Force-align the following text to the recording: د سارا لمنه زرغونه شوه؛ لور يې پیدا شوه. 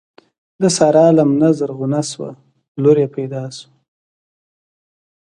د 0.61 0.63
سارا 0.77 1.05
لمنه 1.17 1.49
زرغونه 1.59 1.99
شوه؛ 2.09 2.29
لور 2.81 2.97
يې 3.03 3.07
پیدا 3.15 3.43
شوه. 3.57 3.67